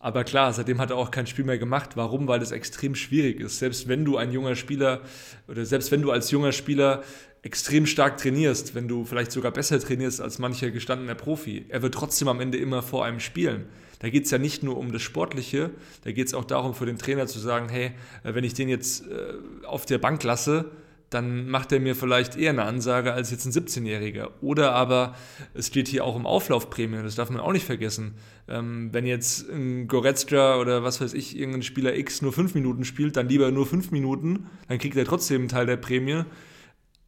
[0.00, 1.96] Aber klar, seitdem hat er auch kein Spiel mehr gemacht.
[1.96, 2.28] Warum?
[2.28, 3.58] Weil es extrem schwierig ist.
[3.58, 5.00] Selbst wenn du ein junger Spieler
[5.48, 7.02] oder selbst wenn du als junger Spieler
[7.42, 11.94] extrem stark trainierst, wenn du vielleicht sogar besser trainierst als mancher gestandener Profi, er wird
[11.94, 13.66] trotzdem am Ende immer vor einem spielen.
[14.00, 15.70] Da geht es ja nicht nur um das Sportliche,
[16.04, 19.06] da geht es auch darum für den Trainer zu sagen, hey, wenn ich den jetzt
[19.06, 19.34] äh,
[19.66, 20.70] auf der Bank lasse,
[21.10, 24.28] dann macht er mir vielleicht eher eine Ansage als jetzt ein 17-Jähriger.
[24.40, 25.14] Oder aber
[25.54, 28.14] es steht hier auch um Auflaufprämien, das darf man auch nicht vergessen.
[28.46, 32.84] Ähm, wenn jetzt ein Goretzka oder was weiß ich, irgendein Spieler X nur fünf Minuten
[32.84, 36.24] spielt, dann lieber nur fünf Minuten, dann kriegt er trotzdem einen Teil der Prämie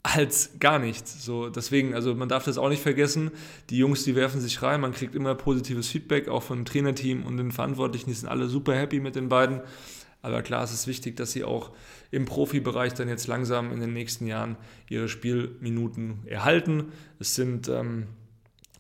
[0.02, 1.24] als gar nichts.
[1.24, 3.30] So, deswegen, also man darf das auch nicht vergessen.
[3.68, 7.36] Die Jungs, die werfen sich rein, man kriegt immer positives Feedback, auch vom Trainerteam und
[7.36, 9.60] den Verantwortlichen, die sind alle super happy mit den beiden.
[10.22, 11.70] Aber klar, es ist wichtig, dass sie auch
[12.10, 14.56] im Profibereich dann jetzt langsam in den nächsten Jahren
[14.88, 16.92] ihre Spielminuten erhalten.
[17.18, 18.06] Es sind ähm,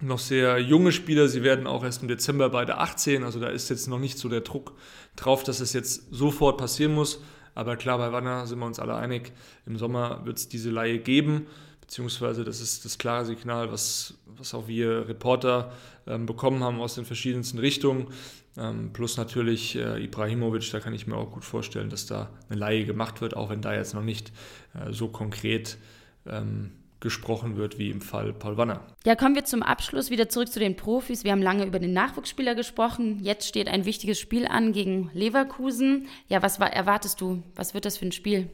[0.00, 3.68] noch sehr junge Spieler, sie werden auch erst im Dezember beide 18, also da ist
[3.68, 4.74] jetzt noch nicht so der Druck
[5.16, 7.20] drauf, dass es jetzt sofort passieren muss.
[7.54, 9.32] Aber klar, bei Wanner sind wir uns alle einig,
[9.66, 11.46] im Sommer wird es diese Laie geben,
[11.80, 15.72] beziehungsweise das ist das klare Signal, was, was auch wir Reporter
[16.06, 18.06] ähm, bekommen haben aus den verschiedensten Richtungen.
[18.56, 22.58] Ähm, plus natürlich äh, Ibrahimovic, da kann ich mir auch gut vorstellen, dass da eine
[22.58, 24.32] Laie gemacht wird, auch wenn da jetzt noch nicht
[24.74, 25.78] äh, so konkret
[26.26, 28.82] ähm, gesprochen wird wie im Fall Paul Wanner.
[29.06, 31.24] Ja, kommen wir zum Abschluss wieder zurück zu den Profis.
[31.24, 33.20] Wir haben lange über den Nachwuchsspieler gesprochen.
[33.22, 36.08] Jetzt steht ein wichtiges Spiel an gegen Leverkusen.
[36.28, 37.42] Ja, was war, erwartest du?
[37.54, 38.50] Was wird das für ein Spiel?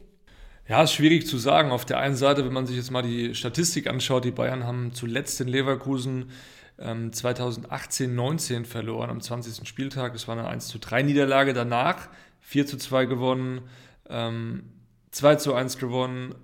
[0.69, 1.71] Ja, ist schwierig zu sagen.
[1.71, 4.93] Auf der einen Seite, wenn man sich jetzt mal die Statistik anschaut, die Bayern haben
[4.93, 6.31] zuletzt in Leverkusen
[6.77, 9.67] 2018, ähm, 19 verloren am 20.
[9.67, 10.13] Spieltag.
[10.13, 11.53] Das war eine 1 zu 3 Niederlage.
[11.53, 12.07] Danach
[12.41, 13.61] 4 zu 2 gewonnen,
[14.05, 16.35] 2 ähm, zu 1 gewonnen,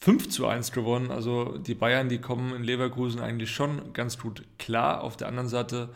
[0.00, 1.10] 5 zu 1 gewonnen.
[1.10, 5.02] Also die Bayern, die kommen in Leverkusen eigentlich schon ganz gut klar.
[5.02, 5.90] Auf der anderen Seite,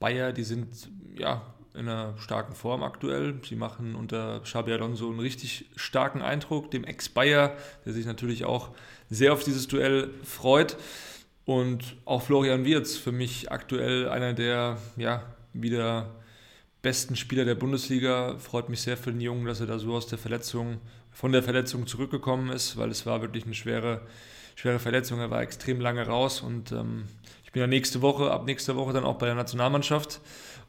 [0.00, 1.42] Bayer, die sind ja
[1.74, 3.40] in einer starken Form aktuell.
[3.46, 8.70] Sie machen unter Xabi Alonso einen richtig starken Eindruck, dem Ex-Bayer, der sich natürlich auch
[9.10, 10.76] sehr auf dieses Duell freut.
[11.48, 15.22] Und auch Florian Wirz, für mich aktuell einer der ja,
[15.54, 16.10] wieder
[16.82, 18.36] besten Spieler der Bundesliga.
[18.36, 20.76] Freut mich sehr für den Jungen, dass er da so aus der Verletzung,
[21.10, 24.02] von der Verletzung zurückgekommen ist, weil es war wirklich eine schwere,
[24.56, 25.20] schwere Verletzung.
[25.20, 27.04] Er war extrem lange raus und ähm,
[27.44, 30.20] ich bin ja nächste Woche, ab nächster Woche dann auch bei der Nationalmannschaft.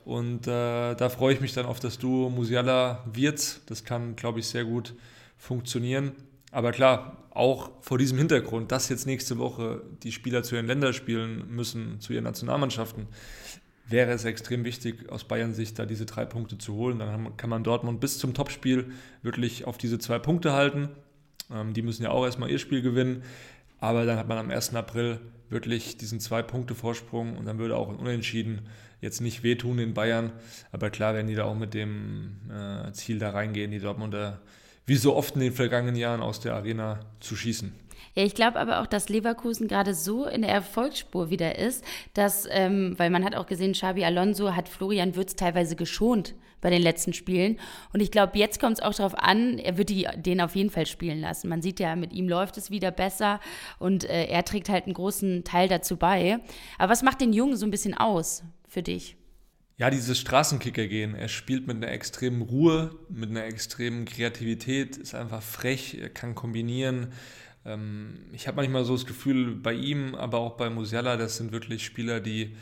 [0.05, 3.63] Und äh, da freue ich mich dann auf das Duo Musiala-Wirz.
[3.65, 4.93] Das kann, glaube ich, sehr gut
[5.37, 6.13] funktionieren.
[6.51, 11.47] Aber klar, auch vor diesem Hintergrund, dass jetzt nächste Woche die Spieler zu ihren Länderspielen
[11.53, 13.07] müssen, zu ihren Nationalmannschaften,
[13.87, 16.99] wäre es extrem wichtig, aus Bayern Sicht da diese drei Punkte zu holen.
[16.99, 20.89] Dann kann man Dortmund bis zum Topspiel wirklich auf diese zwei Punkte halten.
[21.51, 23.23] Ähm, die müssen ja auch erstmal ihr Spiel gewinnen.
[23.79, 24.75] Aber dann hat man am 1.
[24.75, 28.67] April wirklich diesen Zwei-Punkte-Vorsprung und dann würde auch ein Unentschieden
[29.01, 30.31] jetzt nicht wehtun in Bayern.
[30.71, 34.41] Aber klar werden die da auch mit dem äh, Ziel da reingehen, die Dortmunder
[34.89, 37.73] wie so oft in den vergangenen Jahren aus der Arena zu schießen.
[38.15, 42.47] Ja, ich glaube aber auch, dass Leverkusen gerade so in der Erfolgsspur wieder ist, dass,
[42.49, 46.81] ähm, weil man hat auch gesehen, Xabi Alonso hat Florian Würz teilweise geschont bei den
[46.81, 47.59] letzten Spielen.
[47.93, 50.71] Und ich glaube, jetzt kommt es auch darauf an, er wird die, den auf jeden
[50.71, 51.49] Fall spielen lassen.
[51.49, 53.39] Man sieht ja, mit ihm läuft es wieder besser
[53.77, 56.39] und äh, er trägt halt einen großen Teil dazu bei.
[56.79, 59.18] Aber was macht den Jungen so ein bisschen aus für dich?
[59.79, 61.15] Ja, dieses Straßenkicker gehen.
[61.15, 66.35] Er spielt mit einer extremen Ruhe, mit einer extremen Kreativität, ist einfach frech, er kann
[66.35, 67.13] kombinieren.
[67.65, 71.53] Ähm, ich habe manchmal so das Gefühl, bei ihm, aber auch bei Musiala, das sind
[71.53, 72.57] wirklich Spieler, die,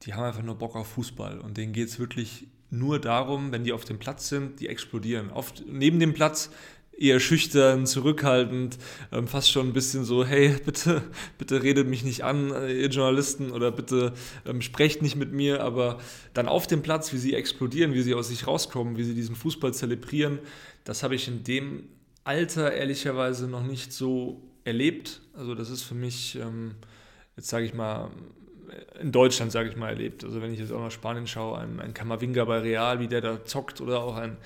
[0.00, 1.40] die haben einfach nur Bock auf Fußball.
[1.40, 5.30] Und denen geht es wirklich nur darum, wenn die auf dem Platz sind, die explodieren.
[5.30, 6.50] Oft neben dem Platz
[6.96, 8.78] eher schüchtern, zurückhaltend,
[9.10, 11.02] ähm, fast schon ein bisschen so, hey, bitte,
[11.38, 14.12] bitte redet mich nicht an, äh, ihr Journalisten, oder bitte
[14.46, 15.98] ähm, sprecht nicht mit mir, aber
[16.34, 19.34] dann auf dem Platz, wie sie explodieren, wie sie aus sich rauskommen, wie sie diesen
[19.34, 20.38] Fußball zelebrieren,
[20.84, 21.88] das habe ich in dem
[22.24, 25.20] Alter ehrlicherweise noch nicht so erlebt.
[25.34, 26.76] Also das ist für mich, ähm,
[27.36, 28.10] jetzt sage ich mal,
[29.00, 30.24] in Deutschland, sage ich mal, erlebt.
[30.24, 33.20] Also wenn ich jetzt auch nach Spanien schaue, ein, ein Kamavinga bei Real, wie der
[33.20, 34.36] da zockt, oder auch ein,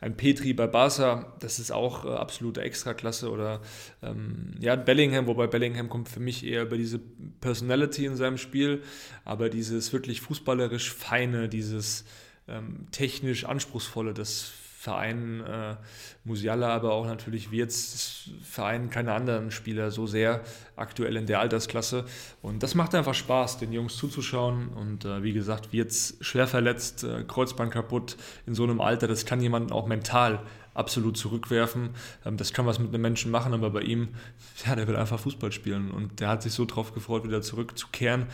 [0.00, 3.30] ein Petri bei Barca, das ist auch äh, absolute Extraklasse.
[3.30, 3.60] Oder
[4.02, 7.00] ähm, ja, Bellingham, wobei Bellingham kommt für mich eher über diese
[7.40, 8.82] Personality in seinem Spiel,
[9.24, 12.04] aber dieses wirklich fußballerisch Feine, dieses
[12.48, 14.52] ähm, technisch Anspruchsvolle, das
[14.86, 15.74] Verein äh,
[16.22, 20.42] Musiala, aber auch natürlich Wirtz Verein keine anderen Spieler so sehr
[20.76, 22.04] aktuell in der Altersklasse.
[22.40, 24.68] Und das macht einfach Spaß, den Jungs zuzuschauen.
[24.68, 29.26] Und äh, wie gesagt, Wirtz schwer verletzt, äh, Kreuzband kaputt in so einem Alter, das
[29.26, 30.38] kann jemanden auch mental
[30.72, 31.90] absolut zurückwerfen.
[32.24, 34.10] Ähm, das kann was mit einem Menschen machen, aber bei ihm,
[34.66, 38.26] ja, der will einfach Fußball spielen und der hat sich so drauf gefreut, wieder zurückzukehren.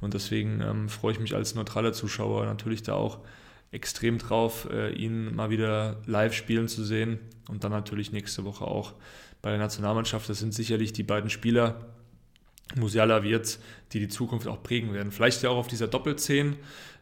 [0.00, 3.20] Und deswegen ähm, freue ich mich als neutraler Zuschauer natürlich da auch
[3.72, 8.64] extrem drauf, äh, ihn mal wieder live spielen zu sehen und dann natürlich nächste Woche
[8.64, 8.94] auch
[9.42, 10.28] bei der Nationalmannschaft.
[10.28, 11.94] Das sind sicherlich die beiden Spieler,
[12.76, 13.58] Musiala wird,
[13.92, 15.10] die die Zukunft auch prägen werden.
[15.12, 16.56] Vielleicht ja auch auf dieser Doppelzehn,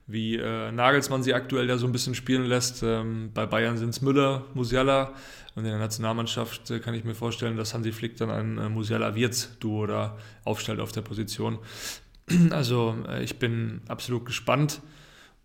[0.07, 2.83] wie äh, Nagelsmann sie aktuell da so ein bisschen spielen lässt.
[2.83, 5.13] Ähm, bei Bayern sind es Müller, Musiala
[5.55, 8.69] und in der Nationalmannschaft äh, kann ich mir vorstellen, dass Hansi Flick dann ein äh,
[8.71, 11.59] Musiala-Wirtz-Duo da aufstellt auf der Position.
[12.51, 14.83] Also äh, ich bin absolut gespannt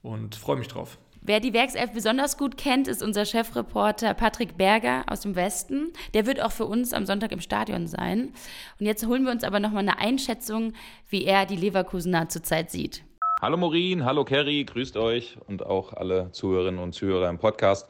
[0.01, 0.97] und freue mich drauf.
[1.25, 5.93] Wer die Werkself besonders gut kennt, ist unser Chefreporter Patrick Berger aus dem Westen.
[6.13, 8.33] Der wird auch für uns am Sonntag im Stadion sein.
[8.77, 10.73] Und jetzt holen wir uns aber nochmal eine Einschätzung,
[11.09, 13.03] wie er die Leverkusener zurzeit sieht.
[13.41, 17.89] Hallo Morin, hallo Kerry, grüßt euch und auch alle Zuhörerinnen und Zuhörer im Podcast.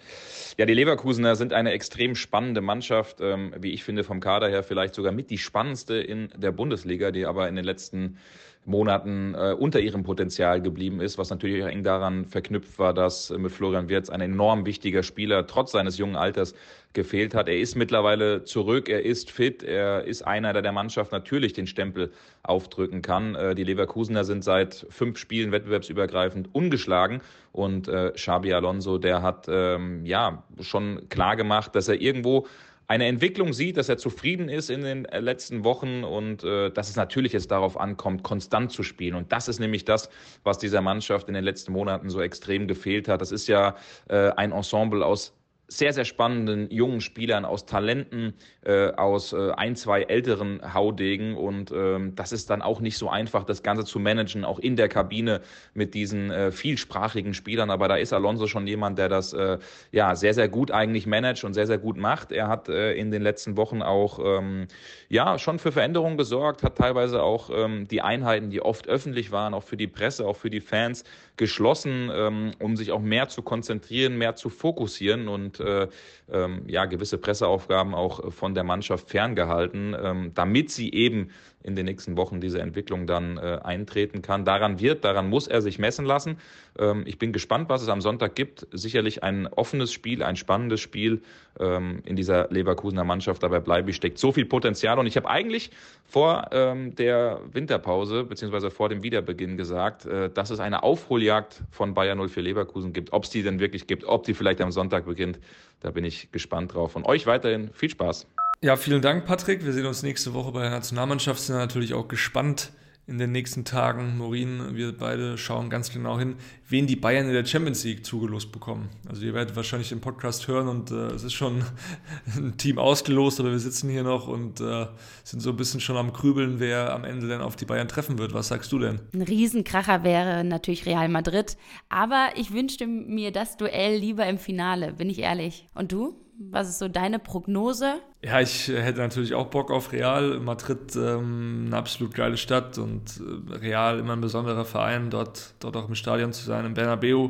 [0.60, 4.62] Ja, die Leverkusener sind eine extrem spannende Mannschaft, ähm, wie ich finde vom Kader her
[4.62, 8.20] vielleicht sogar mit die spannendste in der Bundesliga, die aber in den letzten
[8.66, 13.30] Monaten äh, unter ihrem Potenzial geblieben ist, was natürlich auch eng daran verknüpft war, dass
[13.30, 16.54] äh, mit Florian Wirtz ein enorm wichtiger Spieler trotz seines jungen Alters
[16.94, 17.50] gefehlt hat.
[17.50, 21.68] Er ist mittlerweile zurück, er ist fit, er ist einer, der der Mannschaft natürlich den
[21.68, 22.12] Stempel
[22.44, 23.36] aufdrücken kann.
[23.36, 27.22] Äh, die Leverkusener sind seit fünf Spielen wettbewerbsübergreifend ungeschlagen
[27.52, 32.48] und äh, Xabi Alonso, der hat ähm, ja schon klar gemacht, dass er irgendwo
[32.88, 36.90] eine Entwicklung sieht, dass er zufrieden ist in den äh, letzten Wochen und äh, dass
[36.90, 39.16] es natürlich jetzt darauf ankommt, konstant zu spielen.
[39.16, 40.10] Und das ist nämlich das,
[40.44, 43.22] was dieser Mannschaft in den letzten Monaten so extrem gefehlt hat.
[43.22, 43.76] Das ist ja
[44.10, 45.34] äh, ein Ensemble aus
[45.68, 51.36] sehr, sehr spannenden jungen Spielern, aus Talenten, äh, aus äh, ein, zwei älteren Haudegen.
[51.36, 54.76] Und ähm, das ist dann auch nicht so einfach, das Ganze zu managen, auch in
[54.76, 55.42] der Kabine
[55.74, 57.70] mit diesen äh, vielsprachigen Spielern.
[57.70, 59.58] Aber da ist Alonso schon jemand, der das äh,
[59.92, 62.32] ja sehr, sehr gut eigentlich managt und sehr, sehr gut macht.
[62.32, 64.68] Er hat äh, in den letzten Wochen auch ähm,
[65.10, 69.54] ja schon für Veränderungen gesorgt, hat teilweise auch ähm, die Einheiten, die oft öffentlich waren,
[69.54, 71.04] auch für die Presse, auch für die Fans,
[71.38, 75.88] geschlossen, ähm, um sich auch mehr zu konzentrieren, mehr zu fokussieren und äh,
[76.32, 81.30] ähm, ja gewisse Presseaufgaben auch von der Mannschaft ferngehalten, ähm, damit sie eben
[81.64, 84.46] in den nächsten Wochen diese Entwicklung dann äh, eintreten kann.
[84.46, 86.38] Daran wird, daran muss er sich messen lassen.
[86.78, 88.68] Ähm, ich bin gespannt, was es am Sonntag gibt.
[88.72, 91.22] Sicherlich ein offenes Spiel, ein spannendes Spiel
[91.60, 93.44] ähm, in dieser Leverkusener Mannschaft.
[93.44, 95.00] Dabei bleibe ich, steckt so viel Potenzial.
[95.00, 95.72] Und ich habe eigentlich
[96.06, 101.94] vor ähm, der Winterpause beziehungsweise vor dem Wiederbeginn gesagt, äh, dass es eine Aufholjagd von
[101.94, 103.14] Bayern 04 Leverkusen gibt.
[103.14, 105.40] Ob es die denn wirklich gibt, ob die vielleicht am Sonntag beginnt,
[105.80, 106.96] da bin ich gespannt drauf.
[106.96, 108.28] Und euch weiterhin viel Spaß.
[108.64, 109.66] Ja, vielen Dank, Patrick.
[109.66, 111.42] Wir sehen uns nächste Woche bei der Nationalmannschaft.
[111.42, 112.72] Sind natürlich auch gespannt,
[113.08, 114.18] in den nächsten Tagen.
[114.18, 116.36] Morin, wir beide schauen ganz genau hin,
[116.70, 118.88] wen die Bayern in der Champions League zugelost bekommen.
[119.10, 121.66] Also ihr werdet wahrscheinlich den Podcast hören und äh, es ist schon
[122.38, 124.86] ein Team ausgelost, aber wir sitzen hier noch und äh,
[125.26, 128.18] sind so ein bisschen schon am Krübeln, wer am Ende dann auf die Bayern treffen
[128.18, 128.34] wird.
[128.34, 129.02] Was sagst du denn?
[129.14, 131.58] Ein Riesenkracher wäre natürlich Real Madrid,
[131.90, 135.68] aber ich wünschte mir das Duell lieber im Finale, bin ich ehrlich.
[135.76, 136.16] Und du?
[136.52, 137.96] Was ist so deine Prognose?
[138.24, 140.40] Ja, ich hätte natürlich auch Bock auf Real.
[140.40, 145.76] Madrid ähm, eine absolut geile Stadt und äh, Real immer ein besonderer Verein, dort, dort
[145.76, 147.30] auch im Stadion zu sein, im Bernabeu.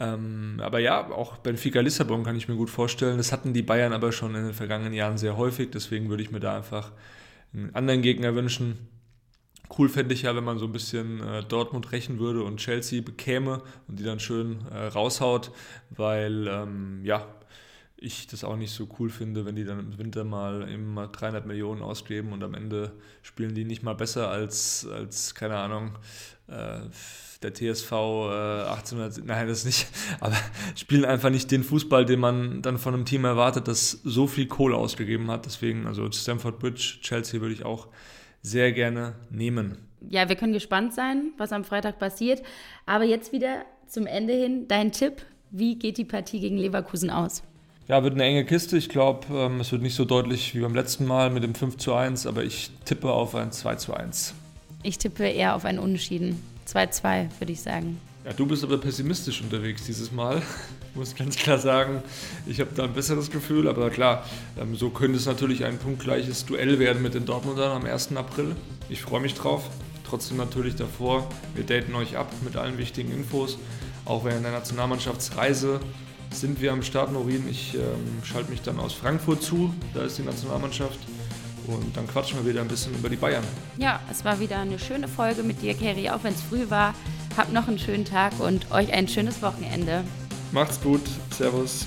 [0.00, 3.18] Ähm, aber ja, auch Benfica Lissabon kann ich mir gut vorstellen.
[3.18, 5.70] Das hatten die Bayern aber schon in den vergangenen Jahren sehr häufig.
[5.70, 6.92] Deswegen würde ich mir da einfach
[7.54, 8.88] einen anderen Gegner wünschen.
[9.76, 13.02] Cool fände ich ja, wenn man so ein bisschen äh, Dortmund rächen würde und Chelsea
[13.02, 15.50] bekäme und die dann schön äh, raushaut,
[15.90, 17.26] weil ähm, ja,
[18.06, 21.46] ich das auch nicht so cool finde, wenn die dann im Winter mal immer 300
[21.46, 22.92] Millionen ausgeben und am Ende
[23.22, 25.92] spielen die nicht mal besser als, als keine Ahnung,
[26.48, 26.80] äh,
[27.42, 29.88] der TSV äh, 1800, nein, das nicht,
[30.20, 30.36] aber
[30.74, 34.46] spielen einfach nicht den Fußball, den man dann von einem Team erwartet, das so viel
[34.46, 35.46] Kohle ausgegeben hat.
[35.46, 37.88] Deswegen, also Stamford Bridge, Chelsea würde ich auch
[38.42, 39.78] sehr gerne nehmen.
[40.08, 42.42] Ja, wir können gespannt sein, was am Freitag passiert.
[42.86, 45.22] Aber jetzt wieder zum Ende hin dein Tipp.
[45.50, 47.42] Wie geht die Partie gegen Leverkusen aus?
[47.88, 48.76] Ja, wird eine enge Kiste.
[48.76, 51.76] Ich glaube, ähm, es wird nicht so deutlich wie beim letzten Mal mit dem 5
[51.76, 54.34] zu 1, aber ich tippe auf ein 2 zu 1.
[54.82, 56.42] Ich tippe eher auf ein Unentschieden.
[56.68, 57.98] 2-2, würde ich sagen.
[58.24, 60.42] Ja, du bist aber pessimistisch unterwegs dieses Mal.
[60.90, 62.02] Ich muss ganz klar sagen,
[62.44, 64.24] ich habe da ein besseres Gefühl, aber klar,
[64.60, 68.16] ähm, so könnte es natürlich ein punktgleiches Duell werden mit den Dortmundern am 1.
[68.16, 68.56] April.
[68.88, 69.70] Ich freue mich drauf.
[70.02, 73.58] Trotzdem natürlich davor, wir daten euch ab mit allen wichtigen Infos,
[74.04, 75.80] auch während der Nationalmannschaftsreise
[76.40, 77.48] sind wir am Start, Norin.
[77.48, 80.98] Ich ähm, schalte mich dann aus Frankfurt zu, da ist die Nationalmannschaft.
[81.66, 83.42] Und dann quatschen wir wieder ein bisschen über die Bayern.
[83.76, 86.94] Ja, es war wieder eine schöne Folge mit dir, Kerry, auch wenn es früh war.
[87.36, 90.04] Habt noch einen schönen Tag und euch ein schönes Wochenende.
[90.52, 91.02] Macht's gut.
[91.30, 91.86] Servus.